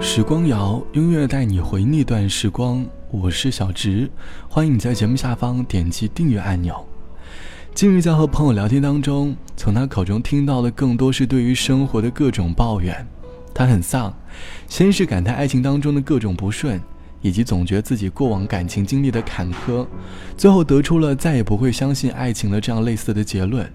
[0.00, 2.84] 时光谣，音乐带你回那段时光。
[3.10, 4.10] 我是小直，
[4.48, 6.74] 欢迎你在节目下方点击订阅按钮。
[7.74, 13.06] 近日在和朋友聊天当中，从他口中听到的更多是对于生活的各种抱怨。
[13.54, 14.12] 他很丧，
[14.68, 16.80] 先是感叹爱情当中的各种不顺，
[17.22, 19.86] 以及总觉自己过往感情经历的坎坷，
[20.36, 23.70] 最后得出了再也不会相信爱情了这样类似的结论。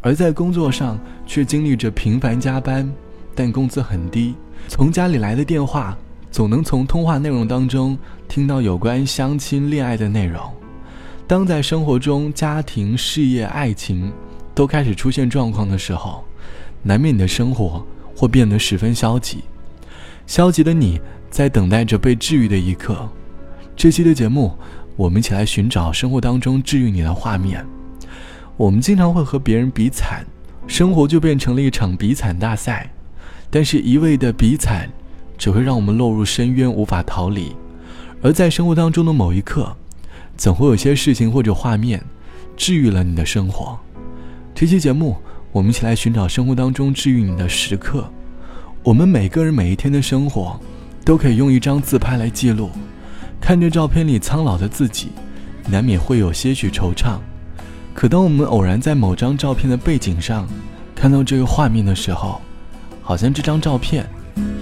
[0.00, 2.90] 而在工作上却经历着频繁加班，
[3.34, 4.34] 但工资很低。
[4.66, 5.96] 从家里来的电话，
[6.30, 10.42] 总能从通话内容当中听到有关相亲恋爱的内容。
[11.26, 14.12] 当在生活中，家庭、事业、爱情
[14.54, 16.24] 都开始出现状况的时候，
[16.82, 17.86] 难免你的生活。
[18.16, 19.44] 会变得十分消极，
[20.26, 21.00] 消极的你
[21.30, 23.08] 在等待着被治愈的一刻。
[23.76, 24.58] 这期的节目，
[24.96, 27.64] 我们一起来寻找生活当中治愈你的画面。
[28.56, 30.26] 我们经常会和别人比惨，
[30.66, 32.92] 生活就变成了一场比惨大赛。
[33.50, 34.88] 但是，一味的比惨，
[35.36, 37.54] 只会让我们落入深渊，无法逃离。
[38.22, 39.76] 而在生活当中的某一刻，
[40.36, 42.02] 总会有些事情或者画面，
[42.56, 43.78] 治愈了你的生活。
[44.54, 45.16] 这期节目。
[45.50, 48.06] 我们一起来寻找生活当中治愈你的时刻。
[48.82, 50.60] 我们每个人每一天的生活，
[51.06, 52.70] 都可以用一张自拍来记录。
[53.40, 55.08] 看着照片里苍老的自己，
[55.66, 57.16] 难免会有些许惆怅。
[57.94, 60.46] 可当我们偶然在某张照片的背景上，
[60.94, 62.40] 看到这个画面的时候，
[63.08, 64.06] 好像这张照片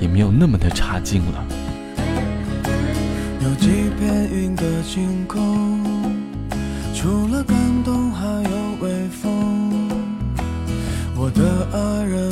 [0.00, 1.44] 也没有那么的差劲了。
[3.42, 6.14] 有几片云的晴空，
[6.94, 9.91] 除了感动还有微风。
[11.17, 12.30] 我的爱人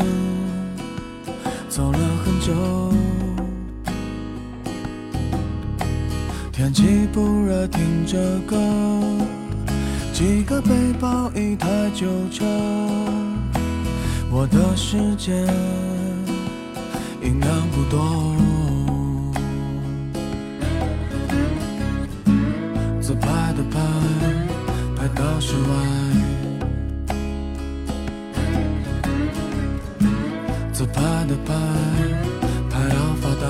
[1.69, 2.95] 走了很久，
[6.53, 8.57] 天气不热，听着歌，
[10.13, 10.71] 几个背
[11.01, 12.45] 包，一台旧车，
[14.31, 15.45] 我的世界
[17.25, 18.37] 音量不多，
[23.01, 23.81] 自拍的拍，
[24.95, 25.71] 拍到室外。
[30.71, 31.55] 自拍的拍，
[32.69, 33.47] 拍到发呆。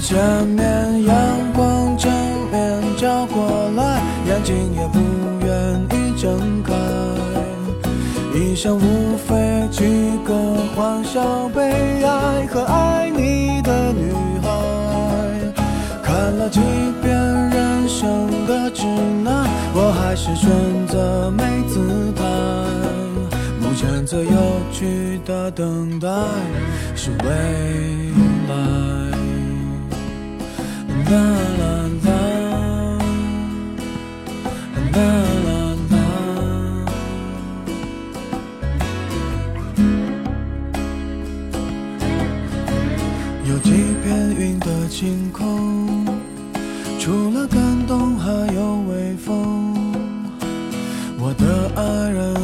[0.00, 2.10] 前面阳光正
[2.50, 4.98] 面照过来，眼睛也不
[5.44, 7.05] 愿意睁开。
[8.38, 9.82] 一生无非几
[10.22, 10.34] 个
[10.74, 11.62] 欢笑、悲
[12.04, 14.50] 哀和爱你的女孩。
[16.02, 16.60] 看了几
[17.02, 18.84] 遍人生的指
[19.24, 20.50] 南，我还是选
[20.86, 22.22] 择没姿态。
[23.58, 26.06] 目前最有趣的等待
[26.94, 27.26] 是未
[28.48, 28.54] 来。
[31.08, 31.16] 啦，
[31.58, 31.75] 啦
[47.06, 49.72] 除了感动还有微风。
[51.20, 52.34] 我的爱人。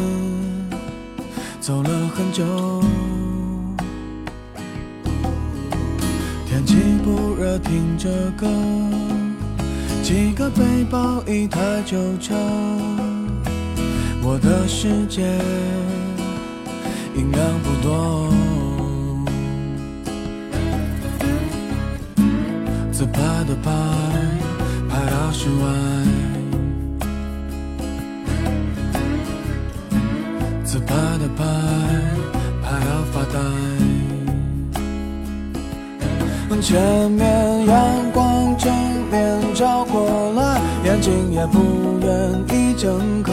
[1.61, 2.45] 走了很久，
[6.47, 8.47] 天气不热，听着歌，
[10.01, 12.37] 几个背包，一台旧车，
[14.23, 15.23] 我的世界
[17.17, 18.29] 音量不多，
[22.93, 23.71] 自拍的拍，
[25.33, 25.65] 室外。
[30.65, 31.45] 自拍的拍，
[32.63, 33.39] 拍到发呆。
[36.61, 37.77] 前面阳
[38.13, 38.73] 光正
[39.11, 41.59] 面照过来，眼睛也不
[42.01, 42.11] 愿
[42.57, 43.33] 意睁开。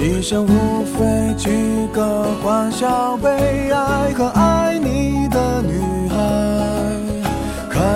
[0.00, 1.48] 一生无非几
[1.92, 5.99] 个欢笑、悲哀和爱你的女。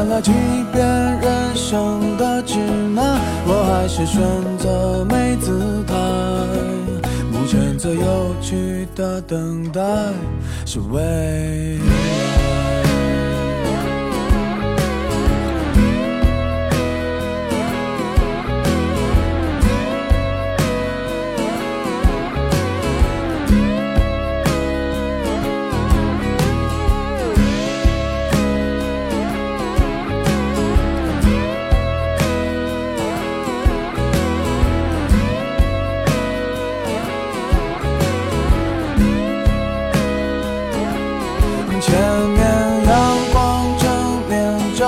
[0.09, 0.33] 了几
[0.73, 0.87] 遍
[1.21, 2.59] 人生的指
[2.95, 4.21] 南，我还是选
[4.59, 5.95] 择没姿态。
[7.33, 9.81] 目前最有趣的等待，
[10.65, 11.79] 是未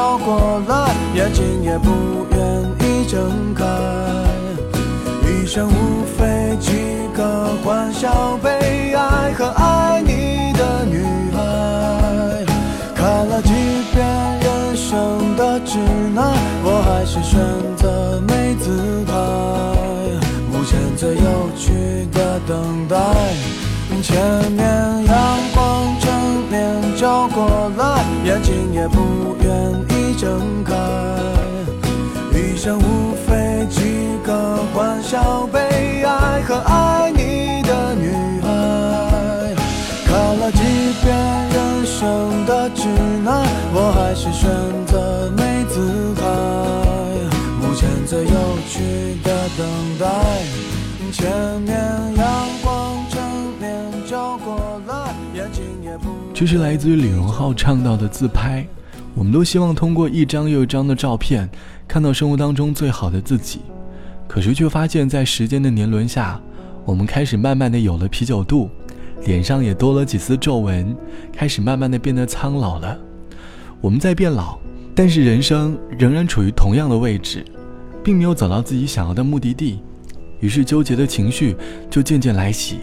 [0.06, 1.90] 熬过来，眼睛也不
[2.30, 2.38] 愿
[2.80, 3.64] 意睁开。
[5.28, 6.70] 一生无非几
[7.12, 11.02] 个欢笑、悲哀和爱你的女
[11.34, 12.44] 孩。
[12.94, 13.50] 看了几
[13.92, 14.06] 遍
[14.40, 15.76] 人生的指
[16.14, 16.32] 南，
[16.62, 17.40] 我还是选
[17.76, 19.12] 择没姿态。
[20.52, 22.96] 目前最有趣的等待，
[24.02, 24.75] 前面。
[42.46, 42.86] 的指
[43.24, 43.44] 南，
[43.74, 44.48] 我还是选
[44.86, 46.22] 择没姿态。
[47.60, 49.66] 目前最有趣的等
[49.98, 50.06] 待，
[51.10, 51.76] 前面
[52.16, 53.20] 阳光正
[53.60, 56.10] 面照过来，眼睛也不。
[56.32, 58.64] 这是来自于李荣浩唱到的自拍。
[59.16, 61.50] 我们都希望通过一张又一张的照片，
[61.88, 63.60] 看到生活当中最好的自己，
[64.28, 66.40] 可是却发现，在时间的年轮下，
[66.84, 68.70] 我们开始慢慢的有了啤酒肚，
[69.24, 70.96] 脸上也多了几丝皱纹，
[71.32, 72.98] 开始慢慢的变得苍老了。
[73.80, 74.58] 我们在变老，
[74.94, 77.44] 但是人生仍然处于同样的位置，
[78.02, 79.80] 并没有走到自己想要的目的地，
[80.40, 81.56] 于是纠结的情绪
[81.90, 82.80] 就渐渐来袭。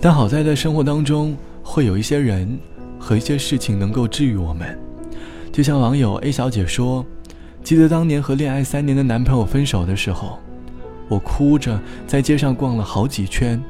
[0.00, 2.58] 但好在在生活当中，会有一些人
[2.98, 4.78] 和一些事情能够治愈我们。
[5.52, 7.04] 就像网友 A 小姐说
[7.62, 10.38] ：“记得当年和恋爱三年的男朋友分手的时候，
[11.08, 13.60] 我哭着在街上逛了好几圈，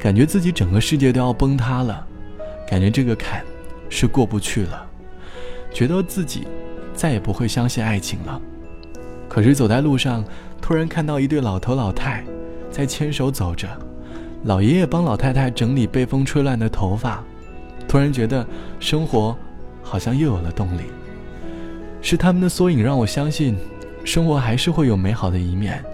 [0.00, 2.06] 感觉自己整个世界都要崩塌了，
[2.66, 3.44] 感觉这个坎
[3.90, 4.86] 是过不去了，
[5.70, 6.48] 觉得自己
[6.94, 8.40] 再也不会相信爱情了。
[9.28, 10.24] 可是走在路上，
[10.60, 12.24] 突然看到一对老头老太
[12.70, 13.68] 在牵手走着，
[14.44, 17.22] 老爷爷帮老太太整理被风吹乱的头发，
[17.86, 18.44] 突然觉得
[18.80, 19.36] 生活
[19.82, 20.84] 好像又有了动力。”
[22.00, 23.54] 是他们的缩影让我相信，
[24.02, 25.84] 生活还是会有美好的一面，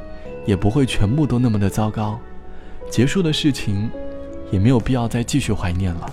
[0.47, 2.20] 也不会全部都那么的糟糕。
[2.90, 3.90] 结束的事情，
[4.50, 6.10] 也没有必要再继续怀念了。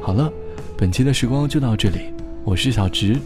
[0.00, 0.30] 好了，
[0.76, 2.12] 本期的时光就到这里，
[2.44, 3.16] 我是小植，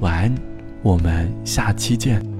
[0.00, 0.34] 晚安，
[0.82, 2.35] 我们下期见。